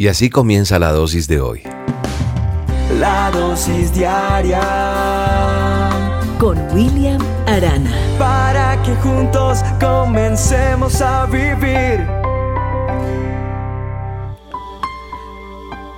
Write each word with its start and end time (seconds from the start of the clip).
Y 0.00 0.06
así 0.06 0.30
comienza 0.30 0.78
la 0.78 0.92
dosis 0.92 1.26
de 1.26 1.40
hoy. 1.40 1.62
La 3.00 3.32
dosis 3.32 3.92
diaria 3.92 4.60
con 6.38 6.56
William 6.72 7.20
Arana. 7.48 7.90
Para 8.16 8.80
que 8.84 8.94
juntos 8.94 9.58
comencemos 9.80 11.00
a 11.00 11.26
vivir. 11.26 12.06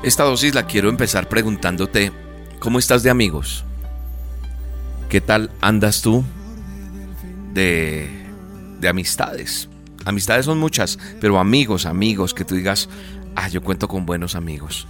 Esta 0.03 0.25
dosis 0.25 0.55
la 0.55 0.64
quiero 0.67 0.89
empezar 0.89 1.29
preguntándote, 1.29 2.11
¿cómo 2.59 2.79
estás 2.79 3.03
de 3.03 3.11
amigos? 3.11 3.67
¿Qué 5.11 5.21
tal 5.21 5.51
andas 5.61 6.01
tú 6.01 6.25
de, 7.53 8.09
de 8.80 8.89
amistades? 8.89 9.69
Amistades 10.07 10.46
son 10.46 10.57
muchas, 10.59 10.98
pero 11.21 11.39
amigos, 11.39 11.85
amigos, 11.85 12.32
que 12.32 12.46
tú 12.46 12.55
digas, 12.55 12.89
ah, 13.36 13.48
yo 13.48 13.62
cuento 13.62 13.88
con 13.88 14.06
buenos 14.06 14.34
amigos. 14.34 14.86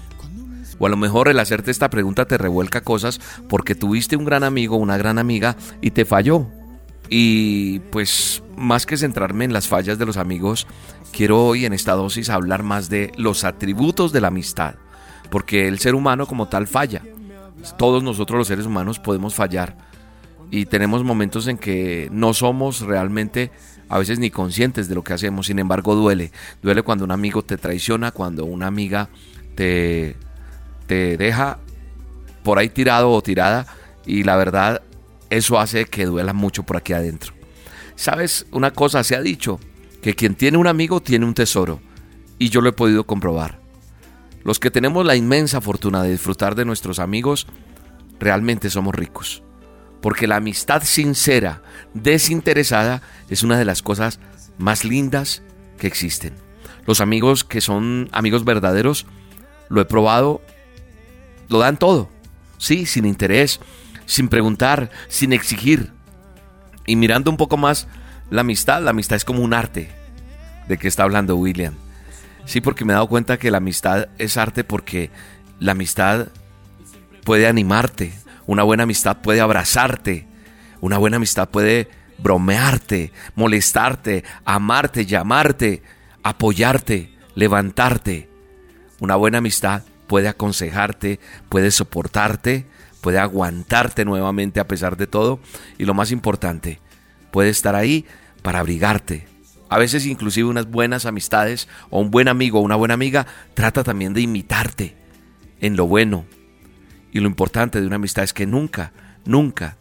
O 0.78 0.86
a 0.86 0.88
lo 0.88 0.96
mejor 0.96 1.28
el 1.28 1.38
hacerte 1.38 1.70
esta 1.70 1.90
pregunta 1.90 2.24
te 2.24 2.38
revuelca 2.38 2.80
cosas 2.80 3.20
porque 3.48 3.74
tuviste 3.74 4.16
un 4.16 4.24
gran 4.24 4.44
amigo, 4.44 4.76
una 4.76 4.96
gran 4.96 5.18
amiga 5.18 5.56
y 5.82 5.90
te 5.90 6.06
falló. 6.06 6.46
Y 7.10 7.80
pues 7.90 8.42
más 8.56 8.86
que 8.86 8.96
centrarme 8.96 9.44
en 9.44 9.52
las 9.52 9.68
fallas 9.68 9.98
de 9.98 10.06
los 10.06 10.16
amigos, 10.16 10.66
quiero 11.12 11.44
hoy 11.44 11.66
en 11.66 11.74
esta 11.74 11.92
dosis 11.92 12.30
hablar 12.30 12.62
más 12.62 12.88
de 12.88 13.12
los 13.16 13.44
atributos 13.44 14.12
de 14.12 14.22
la 14.22 14.28
amistad. 14.28 14.76
Porque 15.30 15.68
el 15.68 15.80
ser 15.80 15.94
humano 15.94 16.26
como 16.26 16.48
tal 16.48 16.66
falla. 16.66 17.02
Todos 17.76 18.02
nosotros 18.02 18.38
los 18.38 18.48
seres 18.48 18.64
humanos 18.64 18.98
podemos 18.98 19.34
fallar. 19.34 19.89
Y 20.50 20.66
tenemos 20.66 21.04
momentos 21.04 21.46
en 21.46 21.58
que 21.58 22.08
no 22.10 22.34
somos 22.34 22.80
realmente 22.80 23.50
a 23.88 23.98
veces 23.98 24.18
ni 24.18 24.30
conscientes 24.30 24.88
de 24.88 24.94
lo 24.94 25.04
que 25.04 25.12
hacemos. 25.12 25.46
Sin 25.46 25.58
embargo, 25.58 25.94
duele. 25.94 26.32
Duele 26.62 26.82
cuando 26.82 27.04
un 27.04 27.12
amigo 27.12 27.42
te 27.42 27.56
traiciona, 27.56 28.10
cuando 28.10 28.44
una 28.44 28.66
amiga 28.66 29.08
te 29.54 30.16
te 30.90 31.16
deja 31.16 31.60
por 32.42 32.58
ahí 32.58 32.68
tirado 32.68 33.12
o 33.12 33.22
tirada 33.22 33.64
y 34.04 34.24
la 34.24 34.34
verdad 34.34 34.82
eso 35.30 35.60
hace 35.60 35.84
que 35.84 36.04
duela 36.04 36.32
mucho 36.32 36.64
por 36.64 36.76
aquí 36.76 36.92
adentro. 36.92 37.32
¿Sabes? 37.94 38.44
Una 38.50 38.72
cosa 38.72 39.04
se 39.04 39.14
ha 39.14 39.20
dicho, 39.20 39.60
que 40.02 40.16
quien 40.16 40.34
tiene 40.34 40.58
un 40.58 40.66
amigo 40.66 41.00
tiene 41.00 41.26
un 41.26 41.34
tesoro 41.34 41.80
y 42.40 42.48
yo 42.48 42.60
lo 42.60 42.70
he 42.70 42.72
podido 42.72 43.04
comprobar. 43.04 43.60
Los 44.42 44.58
que 44.58 44.72
tenemos 44.72 45.06
la 45.06 45.14
inmensa 45.14 45.60
fortuna 45.60 46.02
de 46.02 46.10
disfrutar 46.10 46.56
de 46.56 46.64
nuestros 46.64 46.98
amigos, 46.98 47.46
realmente 48.18 48.68
somos 48.68 48.92
ricos. 48.92 49.44
Porque 50.00 50.26
la 50.26 50.36
amistad 50.36 50.82
sincera, 50.82 51.62
desinteresada, 51.94 53.02
es 53.28 53.42
una 53.42 53.58
de 53.58 53.64
las 53.64 53.82
cosas 53.82 54.18
más 54.58 54.84
lindas 54.84 55.42
que 55.78 55.86
existen. 55.86 56.34
Los 56.86 57.00
amigos 57.00 57.44
que 57.44 57.60
son 57.60 58.08
amigos 58.12 58.44
verdaderos, 58.44 59.06
lo 59.68 59.80
he 59.80 59.84
probado 59.84 60.40
lo 61.50 61.58
dan 61.58 61.76
todo, 61.76 62.08
sí, 62.58 62.86
sin 62.86 63.04
interés, 63.04 63.60
sin 64.06 64.28
preguntar, 64.28 64.90
sin 65.08 65.32
exigir. 65.32 65.90
Y 66.86 66.96
mirando 66.96 67.30
un 67.30 67.36
poco 67.36 67.56
más 67.56 67.88
la 68.30 68.42
amistad, 68.42 68.80
la 68.82 68.90
amistad 68.90 69.16
es 69.16 69.24
como 69.24 69.42
un 69.42 69.52
arte. 69.52 69.90
¿De 70.68 70.78
qué 70.78 70.86
está 70.86 71.02
hablando 71.02 71.36
William? 71.36 71.74
Sí, 72.44 72.60
porque 72.60 72.84
me 72.84 72.92
he 72.92 72.94
dado 72.94 73.08
cuenta 73.08 73.38
que 73.38 73.50
la 73.50 73.58
amistad 73.58 74.08
es 74.18 74.36
arte 74.36 74.62
porque 74.62 75.10
la 75.58 75.72
amistad 75.72 76.28
puede 77.24 77.48
animarte, 77.48 78.14
una 78.46 78.62
buena 78.62 78.84
amistad 78.84 79.18
puede 79.22 79.40
abrazarte, 79.40 80.26
una 80.80 80.98
buena 80.98 81.16
amistad 81.16 81.48
puede 81.48 81.88
bromearte, 82.18 83.12
molestarte, 83.34 84.24
amarte, 84.44 85.06
llamarte, 85.06 85.82
apoyarte, 86.22 87.14
levantarte. 87.34 88.28
Una 89.00 89.16
buena 89.16 89.38
amistad 89.38 89.82
puede 90.06 90.28
aconsejarte, 90.28 91.20
puede 91.48 91.70
soportarte, 91.70 92.66
puede 93.00 93.18
aguantarte 93.18 94.04
nuevamente 94.04 94.60
a 94.60 94.68
pesar 94.68 94.96
de 94.96 95.06
todo 95.06 95.40
y 95.78 95.84
lo 95.84 95.94
más 95.94 96.10
importante, 96.12 96.80
puede 97.30 97.48
estar 97.48 97.74
ahí 97.74 98.04
para 98.42 98.60
abrigarte. 98.60 99.26
A 99.68 99.78
veces 99.78 100.04
inclusive 100.04 100.48
unas 100.48 100.68
buenas 100.68 101.06
amistades 101.06 101.68
o 101.90 102.00
un 102.00 102.10
buen 102.10 102.28
amigo 102.28 102.58
o 102.58 102.62
una 102.62 102.76
buena 102.76 102.94
amiga 102.94 103.26
trata 103.54 103.84
también 103.84 104.12
de 104.12 104.20
imitarte 104.20 104.96
en 105.60 105.76
lo 105.76 105.86
bueno. 105.86 106.24
Y 107.12 107.20
lo 107.20 107.26
importante 107.26 107.80
de 107.80 107.86
una 107.86 107.96
amistad 107.96 108.24
es 108.24 108.32
que 108.32 108.46
nunca, 108.46 108.92
nunca 109.24 109.76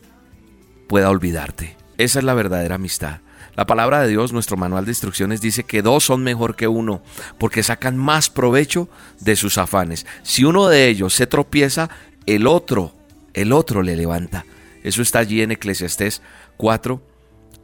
pueda 0.87 1.09
olvidarte. 1.09 1.77
Esa 1.97 2.19
es 2.19 2.25
la 2.25 2.33
verdadera 2.33 2.75
amistad. 2.75 3.19
La 3.55 3.65
palabra 3.65 4.01
de 4.01 4.07
Dios, 4.07 4.31
nuestro 4.31 4.57
manual 4.57 4.85
de 4.85 4.91
instrucciones, 4.91 5.41
dice 5.41 5.63
que 5.63 5.81
dos 5.81 6.05
son 6.05 6.23
mejor 6.23 6.55
que 6.55 6.67
uno, 6.67 7.01
porque 7.37 7.61
sacan 7.61 7.97
más 7.97 8.29
provecho 8.29 8.89
de 9.19 9.35
sus 9.35 9.57
afanes. 9.57 10.05
Si 10.23 10.45
uno 10.45 10.67
de 10.67 10.87
ellos 10.87 11.13
se 11.13 11.27
tropieza, 11.27 11.89
el 12.25 12.47
otro, 12.47 12.93
el 13.33 13.51
otro 13.51 13.83
le 13.83 13.95
levanta. 13.95 14.45
Eso 14.83 15.01
está 15.01 15.19
allí 15.19 15.41
en 15.41 15.51
Eclesiastés 15.51 16.21
4, 16.57 17.01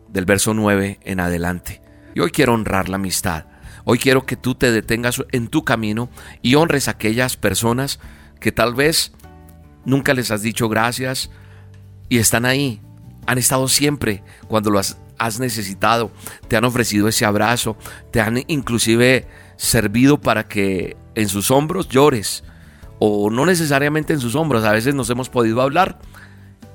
del 0.09 0.25
verso 0.25 0.53
9 0.53 0.99
en 1.03 1.19
adelante. 1.19 1.81
Y 2.13 2.19
hoy 2.19 2.31
quiero 2.31 2.53
honrar 2.53 2.89
la 2.89 2.95
amistad. 2.95 3.45
Hoy 3.85 3.99
quiero 3.99 4.25
que 4.25 4.35
tú 4.35 4.55
te 4.55 4.71
detengas 4.71 5.23
en 5.31 5.47
tu 5.47 5.63
camino 5.63 6.09
y 6.41 6.55
honres 6.55 6.87
a 6.87 6.91
aquellas 6.91 7.37
personas 7.37 7.99
que 8.39 8.51
tal 8.51 8.73
vez 8.73 9.13
nunca 9.85 10.13
les 10.13 10.31
has 10.31 10.41
dicho 10.41 10.69
gracias 10.69 11.29
y 12.09 12.18
están 12.18 12.46
ahí. 12.46 12.81
Han 13.28 13.38
estado 13.38 13.68
siempre 13.68 14.23
cuando 14.47 14.69
lo 14.69 14.79
has 14.79 14.97
has 15.18 15.40
necesitado, 15.40 16.12
te 16.47 16.57
han 16.57 16.66
ofrecido 16.66 17.07
ese 17.07 17.25
abrazo, 17.25 17.78
te 18.12 18.22
han 18.22 18.44
inclusive 18.47 19.28
servido 19.57 20.19
para 20.19 20.47
que 20.47 20.97
en 21.16 21.29
sus 21.29 21.51
hombros 21.51 21.90
llores, 21.90 22.44
o 23.00 23.29
no 23.29 23.46
necesariamente 23.46 24.13
en 24.13 24.19
sus 24.19 24.35
hombros, 24.35 24.63
a 24.63 24.72
veces 24.72 24.96
nos 24.96 25.09
hemos 25.09 25.29
podido 25.29 25.62
hablar 25.62 26.00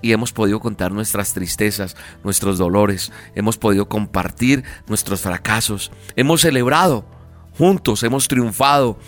y 0.02 0.12
hemos 0.12 0.32
podido 0.32 0.60
contar 0.60 0.92
nuestras 0.92 1.34
tristezas, 1.34 1.96
nuestros 2.24 2.58
dolores, 2.58 3.12
hemos 3.34 3.58
podido 3.58 3.88
compartir 3.88 4.64
nuestros 4.86 5.20
fracasos, 5.20 5.90
hemos 6.16 6.40
celebrado 6.40 7.04
juntos, 7.58 8.02
hemos 8.02 8.28
triunfado. 8.28 8.98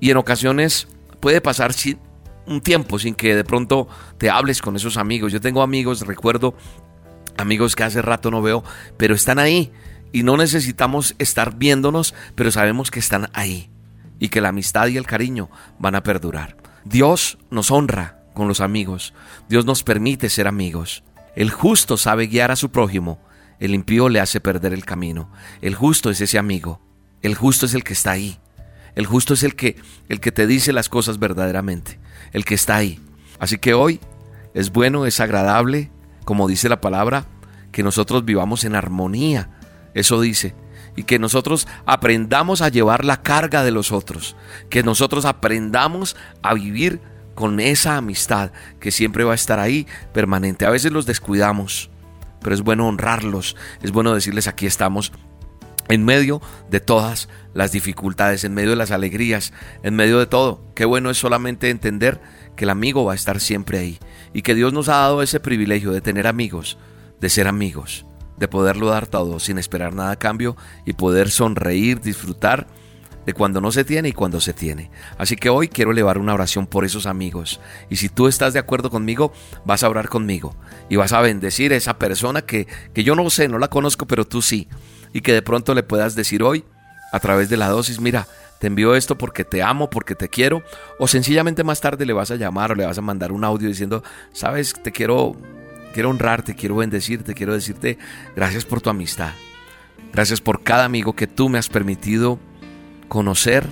Y 0.00 0.10
en 0.10 0.16
ocasiones 0.16 0.86
puede 1.20 1.40
pasar 1.40 1.72
un 2.48 2.60
tiempo 2.60 2.98
sin 2.98 3.14
que 3.14 3.34
de 3.34 3.44
pronto 3.44 3.88
te 4.18 4.30
hables 4.30 4.62
con 4.62 4.76
esos 4.76 4.96
amigos. 4.96 5.32
Yo 5.32 5.40
tengo 5.40 5.62
amigos, 5.62 6.06
recuerdo 6.06 6.54
amigos 7.36 7.76
que 7.76 7.84
hace 7.84 8.02
rato 8.02 8.30
no 8.30 8.42
veo, 8.42 8.64
pero 8.96 9.14
están 9.14 9.38
ahí 9.38 9.72
y 10.12 10.22
no 10.22 10.36
necesitamos 10.36 11.14
estar 11.18 11.56
viéndonos, 11.56 12.14
pero 12.34 12.50
sabemos 12.50 12.90
que 12.90 12.98
están 12.98 13.30
ahí 13.32 13.70
y 14.18 14.28
que 14.28 14.40
la 14.40 14.48
amistad 14.48 14.88
y 14.88 14.96
el 14.96 15.06
cariño 15.06 15.50
van 15.78 15.94
a 15.94 16.02
perdurar. 16.02 16.56
Dios 16.84 17.38
nos 17.50 17.70
honra 17.70 18.22
con 18.34 18.48
los 18.48 18.60
amigos, 18.60 19.14
Dios 19.48 19.64
nos 19.64 19.82
permite 19.82 20.28
ser 20.28 20.48
amigos. 20.48 21.04
El 21.36 21.50
justo 21.50 21.96
sabe 21.96 22.26
guiar 22.26 22.50
a 22.50 22.56
su 22.56 22.70
prójimo, 22.70 23.20
el 23.60 23.74
impío 23.74 24.08
le 24.08 24.20
hace 24.20 24.40
perder 24.40 24.72
el 24.72 24.84
camino. 24.84 25.30
El 25.60 25.74
justo 25.74 26.10
es 26.10 26.20
ese 26.20 26.38
amigo, 26.38 26.80
el 27.22 27.34
justo 27.34 27.66
es 27.66 27.74
el 27.74 27.84
que 27.84 27.92
está 27.92 28.12
ahí. 28.12 28.38
El 28.98 29.06
justo 29.06 29.34
es 29.34 29.44
el 29.44 29.54
que 29.54 29.76
el 30.08 30.18
que 30.18 30.32
te 30.32 30.48
dice 30.48 30.72
las 30.72 30.88
cosas 30.88 31.20
verdaderamente, 31.20 32.00
el 32.32 32.44
que 32.44 32.56
está 32.56 32.74
ahí. 32.74 32.98
Así 33.38 33.58
que 33.58 33.72
hoy 33.72 34.00
es 34.54 34.72
bueno, 34.72 35.06
es 35.06 35.20
agradable 35.20 35.92
como 36.24 36.48
dice 36.48 36.68
la 36.68 36.80
palabra, 36.80 37.26
que 37.70 37.84
nosotros 37.84 38.24
vivamos 38.24 38.64
en 38.64 38.74
armonía. 38.74 39.50
Eso 39.94 40.20
dice. 40.20 40.56
Y 40.96 41.04
que 41.04 41.20
nosotros 41.20 41.68
aprendamos 41.86 42.60
a 42.60 42.70
llevar 42.70 43.04
la 43.04 43.22
carga 43.22 43.62
de 43.62 43.70
los 43.70 43.92
otros. 43.92 44.34
Que 44.68 44.82
nosotros 44.82 45.24
aprendamos 45.24 46.16
a 46.42 46.54
vivir 46.54 47.00
con 47.36 47.60
esa 47.60 47.96
amistad 47.96 48.50
que 48.80 48.90
siempre 48.90 49.22
va 49.22 49.30
a 49.30 49.36
estar 49.36 49.60
ahí 49.60 49.86
permanente. 50.12 50.66
A 50.66 50.70
veces 50.70 50.90
los 50.90 51.06
descuidamos, 51.06 51.88
pero 52.42 52.52
es 52.52 52.62
bueno 52.62 52.88
honrarlos. 52.88 53.54
Es 53.80 53.92
bueno 53.92 54.12
decirles 54.12 54.48
aquí 54.48 54.66
estamos 54.66 55.12
en 55.88 56.04
medio 56.04 56.40
de 56.70 56.80
todas 56.80 57.28
las 57.54 57.72
dificultades, 57.72 58.44
en 58.44 58.54
medio 58.54 58.70
de 58.70 58.76
las 58.76 58.90
alegrías, 58.90 59.52
en 59.82 59.94
medio 59.94 60.18
de 60.18 60.26
todo. 60.26 60.62
Qué 60.74 60.84
bueno 60.84 61.10
es 61.10 61.18
solamente 61.18 61.70
entender 61.70 62.20
que 62.56 62.64
el 62.64 62.70
amigo 62.70 63.04
va 63.04 63.12
a 63.12 63.16
estar 63.16 63.40
siempre 63.40 63.78
ahí 63.78 63.98
y 64.32 64.42
que 64.42 64.54
Dios 64.54 64.72
nos 64.72 64.88
ha 64.88 64.96
dado 64.96 65.22
ese 65.22 65.40
privilegio 65.40 65.92
de 65.92 66.00
tener 66.00 66.26
amigos, 66.26 66.78
de 67.20 67.30
ser 67.30 67.48
amigos, 67.48 68.04
de 68.36 68.48
poderlo 68.48 68.88
dar 68.88 69.06
todo 69.06 69.40
sin 69.40 69.58
esperar 69.58 69.94
nada 69.94 70.12
a 70.12 70.18
cambio 70.18 70.56
y 70.84 70.92
poder 70.92 71.30
sonreír, 71.30 72.00
disfrutar 72.00 72.66
de 73.28 73.34
cuando 73.34 73.60
no 73.60 73.72
se 73.72 73.84
tiene 73.84 74.08
y 74.08 74.12
cuando 74.12 74.40
se 74.40 74.54
tiene. 74.54 74.90
Así 75.18 75.36
que 75.36 75.50
hoy 75.50 75.68
quiero 75.68 75.90
elevar 75.90 76.16
una 76.16 76.32
oración 76.32 76.66
por 76.66 76.86
esos 76.86 77.04
amigos. 77.04 77.60
Y 77.90 77.96
si 77.96 78.08
tú 78.08 78.26
estás 78.26 78.54
de 78.54 78.58
acuerdo 78.58 78.88
conmigo, 78.88 79.34
vas 79.66 79.82
a 79.82 79.88
orar 79.90 80.08
conmigo 80.08 80.56
y 80.88 80.96
vas 80.96 81.12
a 81.12 81.20
bendecir 81.20 81.72
a 81.72 81.76
esa 81.76 81.98
persona 81.98 82.40
que, 82.42 82.66
que 82.94 83.04
yo 83.04 83.14
no 83.14 83.28
sé, 83.28 83.48
no 83.48 83.58
la 83.58 83.68
conozco, 83.68 84.06
pero 84.06 84.26
tú 84.26 84.40
sí. 84.40 84.66
Y 85.12 85.20
que 85.20 85.32
de 85.32 85.42
pronto 85.42 85.74
le 85.74 85.82
puedas 85.82 86.14
decir 86.14 86.42
hoy, 86.42 86.64
a 87.12 87.20
través 87.20 87.48
de 87.48 87.56
la 87.56 87.68
dosis, 87.68 88.00
mira, 88.00 88.26
te 88.60 88.66
envío 88.66 88.94
esto 88.94 89.16
porque 89.16 89.44
te 89.44 89.62
amo, 89.62 89.88
porque 89.88 90.14
te 90.14 90.28
quiero, 90.28 90.62
o 90.98 91.08
sencillamente 91.08 91.64
más 91.64 91.80
tarde 91.80 92.04
le 92.04 92.12
vas 92.12 92.30
a 92.30 92.36
llamar 92.36 92.72
o 92.72 92.74
le 92.74 92.86
vas 92.86 92.98
a 92.98 93.02
mandar 93.02 93.32
un 93.32 93.44
audio 93.44 93.68
diciendo, 93.68 94.02
sabes, 94.32 94.74
te 94.74 94.92
quiero, 94.92 95.36
quiero 95.94 96.10
honrarte, 96.10 96.54
quiero 96.54 96.76
bendecirte, 96.76 97.34
quiero 97.34 97.54
decirte 97.54 97.98
gracias 98.34 98.64
por 98.64 98.80
tu 98.80 98.90
amistad, 98.90 99.32
gracias 100.12 100.40
por 100.40 100.62
cada 100.62 100.84
amigo 100.84 101.14
que 101.14 101.26
tú 101.26 101.48
me 101.48 101.58
has 101.58 101.68
permitido 101.68 102.38
conocer 103.08 103.64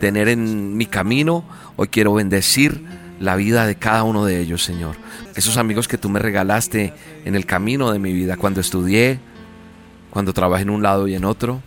tener 0.00 0.28
en 0.28 0.76
mi 0.76 0.86
camino. 0.86 1.44
Hoy 1.76 1.88
quiero 1.88 2.14
bendecir 2.14 2.82
la 3.20 3.36
vida 3.36 3.66
de 3.66 3.76
cada 3.76 4.02
uno 4.02 4.24
de 4.24 4.40
ellos, 4.40 4.64
Señor. 4.64 4.96
Esos 5.36 5.58
amigos 5.58 5.86
que 5.86 5.98
tú 5.98 6.08
me 6.08 6.18
regalaste 6.18 6.94
en 7.24 7.36
el 7.36 7.46
camino 7.46 7.92
de 7.92 8.00
mi 8.00 8.12
vida, 8.12 8.36
cuando 8.36 8.60
estudié, 8.60 9.20
cuando 10.10 10.32
trabajé 10.32 10.62
en 10.62 10.70
un 10.70 10.82
lado 10.82 11.08
y 11.08 11.14
en 11.14 11.24
otro. 11.24 11.62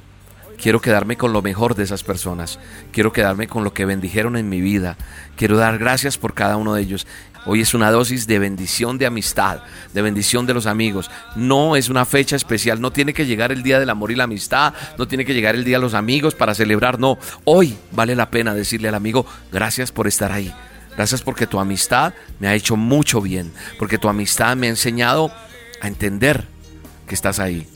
Quiero 0.61 0.79
quedarme 0.79 1.17
con 1.17 1.33
lo 1.33 1.41
mejor 1.41 1.75
de 1.75 1.83
esas 1.83 2.03
personas. 2.03 2.59
Quiero 2.91 3.11
quedarme 3.11 3.47
con 3.47 3.63
lo 3.63 3.73
que 3.73 3.85
bendijeron 3.85 4.37
en 4.37 4.47
mi 4.49 4.61
vida. 4.61 4.97
Quiero 5.35 5.57
dar 5.57 5.77
gracias 5.77 6.17
por 6.17 6.33
cada 6.33 6.57
uno 6.57 6.73
de 6.73 6.81
ellos. 6.81 7.07
Hoy 7.45 7.59
es 7.59 7.73
una 7.73 7.91
dosis 7.91 8.27
de 8.27 8.39
bendición 8.39 8.97
de 8.97 9.05
amistad, 9.05 9.59
de 9.93 10.01
bendición 10.01 10.45
de 10.45 10.53
los 10.53 10.65
amigos. 10.65 11.11
No 11.35 11.75
es 11.75 11.89
una 11.89 12.05
fecha 12.05 12.37
especial, 12.37 12.79
no 12.79 12.91
tiene 12.91 13.13
que 13.13 13.25
llegar 13.25 13.51
el 13.51 13.63
día 13.63 13.79
del 13.79 13.89
amor 13.89 14.11
y 14.11 14.15
la 14.15 14.23
amistad, 14.23 14.73
no 14.97 15.07
tiene 15.07 15.25
que 15.25 15.33
llegar 15.33 15.55
el 15.55 15.65
día 15.65 15.77
de 15.77 15.81
los 15.81 15.93
amigos 15.93 16.35
para 16.35 16.55
celebrar, 16.55 16.97
no. 16.97 17.17
Hoy 17.43 17.75
vale 17.91 18.15
la 18.15 18.29
pena 18.29 18.53
decirle 18.53 18.87
al 18.87 18.95
amigo, 18.95 19.25
gracias 19.51 19.91
por 19.91 20.07
estar 20.07 20.31
ahí. 20.31 20.53
Gracias 20.95 21.21
porque 21.21 21.47
tu 21.47 21.59
amistad 21.59 22.13
me 22.39 22.47
ha 22.47 22.55
hecho 22.55 22.77
mucho 22.77 23.19
bien, 23.19 23.51
porque 23.77 23.97
tu 23.97 24.07
amistad 24.07 24.55
me 24.55 24.67
ha 24.67 24.69
enseñado 24.69 25.29
a 25.81 25.87
entender 25.89 26.47
que 27.07 27.15
estás 27.15 27.39
ahí 27.39 27.67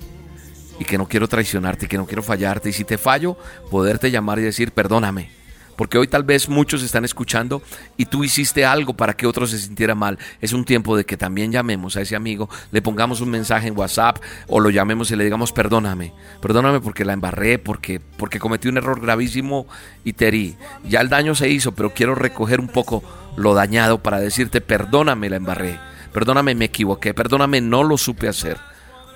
y 0.79 0.85
que 0.85 0.97
no 0.97 1.07
quiero 1.07 1.27
traicionarte, 1.27 1.88
que 1.88 1.97
no 1.97 2.06
quiero 2.06 2.24
fallarte 2.24 2.69
y 2.69 2.74
si 2.74 2.83
te 2.83 2.97
fallo, 2.97 3.38
poderte 3.69 4.12
llamar 4.12 4.39
y 4.39 4.44
decir, 4.44 4.71
perdóname 4.71 5.38
porque 5.77 5.97
hoy 5.97 6.07
tal 6.07 6.24
vez 6.24 6.50
muchos 6.50 6.83
están 6.83 7.06
escuchando 7.06 7.62
y 7.95 8.06
tú 8.06 8.24
hiciste 8.25 8.65
algo 8.65 8.95
para 8.95 9.13
que 9.13 9.27
otros 9.27 9.51
se 9.51 9.59
sintieran 9.59 9.97
mal. 9.97 10.18
Es 10.41 10.51
un 10.51 10.65
tiempo 10.65 10.97
de 10.97 11.06
que 11.06 11.15
también 11.15 11.51
llamemos 11.51 11.95
a 11.95 12.01
ese 12.01 12.15
amigo, 12.15 12.50
le 12.71 12.81
pongamos 12.81 13.21
un 13.21 13.29
mensaje 13.29 13.68
en 13.68 13.77
WhatsApp 13.77 14.18
o 14.47 14.59
lo 14.59 14.71
llamemos 14.71 15.12
y 15.12 15.15
le 15.15 15.24
digamos 15.24 15.53
perdóname, 15.53 16.13
perdóname 16.41 16.81
porque 16.81 17.06
la 17.06 17.13
embarré, 17.13 17.59
porque, 17.59 18.01
porque 18.18 18.39
cometí 18.39 18.68
un 18.68 18.77
error 18.77 19.00
gravísimo 19.00 19.68
y 20.03 20.13
te 20.13 20.27
herí. 20.27 20.57
Ya 20.83 21.00
el 21.00 21.09
daño 21.09 21.35
se 21.35 21.47
hizo, 21.50 21.74
pero 21.74 21.94
quiero 21.94 22.15
recoger 22.15 22.59
un 22.59 22.68
poco 22.68 23.03
lo 23.38 23.53
dañado 23.53 24.01
para 24.01 24.19
decirte 24.19 24.62
perdóname 24.62 25.29
la 25.29 25.38
embarré, 25.38 25.79
perdóname 26.12 26.56
me 26.56 26.65
equivoqué, 26.65 27.13
perdóname 27.13 27.62
no 27.62 27.83
lo 27.83 27.97
supe 28.00 28.27
hacer. 28.27 28.57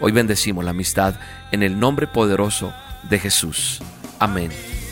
Hoy 0.01 0.11
bendecimos 0.11 0.65
la 0.65 0.71
amistad 0.71 1.13
en 1.51 1.61
el 1.61 1.79
nombre 1.79 2.07
poderoso 2.07 2.73
de 3.07 3.19
Jesús. 3.19 3.81
Amén 4.17 4.49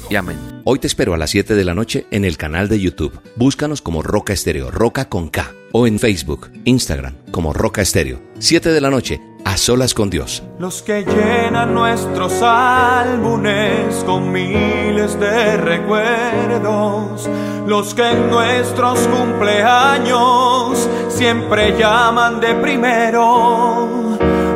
y 0.07 0.15
amén. 0.15 0.37
Hoy 0.65 0.77
te 0.77 0.85
espero 0.85 1.15
a 1.15 1.17
las 1.17 1.31
7 1.31 1.55
de 1.55 1.65
la 1.65 1.73
noche 1.73 2.05
en 2.11 2.25
el 2.25 2.37
canal 2.37 2.69
de 2.69 2.79
YouTube. 2.79 3.19
Búscanos 3.35 3.81
como 3.81 4.03
Roca 4.03 4.33
Estéreo, 4.33 4.69
Roca 4.69 5.09
con 5.09 5.29
K. 5.29 5.51
O 5.71 5.87
en 5.87 5.99
Facebook, 5.99 6.51
Instagram, 6.65 7.15
como 7.31 7.53
Roca 7.53 7.81
Estéreo. 7.81 8.21
7 8.37 8.69
de 8.69 8.81
la 8.81 8.91
noche, 8.91 9.19
a 9.45 9.57
solas 9.57 9.95
con 9.95 10.11
Dios. 10.11 10.43
Los 10.59 10.83
que 10.83 11.03
llenan 11.03 11.73
nuestros 11.73 12.41
álbumes 12.43 14.03
con 14.05 14.31
miles 14.31 15.19
de 15.19 15.57
recuerdos. 15.57 17.27
Los 17.65 17.95
que 17.95 18.09
en 18.09 18.29
nuestros 18.29 18.99
cumpleaños 19.07 20.87
siempre 21.09 21.75
llaman 21.77 22.39
de 22.39 22.55
primero. 22.55 23.98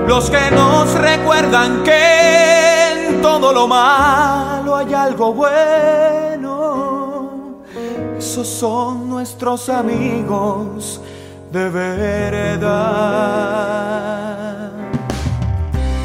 Los 0.07 0.29
que 0.29 0.51
nos 0.51 0.93
recuerdan 0.93 1.83
que 1.83 3.07
en 3.07 3.21
todo 3.21 3.53
lo 3.53 3.67
malo 3.67 4.75
hay 4.75 4.93
algo 4.93 5.33
bueno. 5.33 6.43
Esos 8.17 8.47
son 8.47 9.09
nuestros 9.09 9.69
amigos 9.69 10.99
de 11.51 11.69
verdad. 11.69 12.63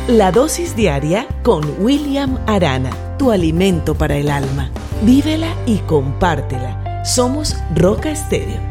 La 0.07 0.33
dosis 0.33 0.77
diaria 0.77 1.27
con 1.43 1.65
William 1.81 2.39
Arana, 2.47 2.91
tu 3.19 3.31
alimento 3.33 3.95
para 3.95 4.17
el 4.17 4.31
alma. 4.31 4.71
Vívela 5.03 5.49
y 5.67 5.79
compártela. 5.79 7.05
Somos 7.05 7.57
Roca 7.75 8.11
Estéreo 8.11 8.68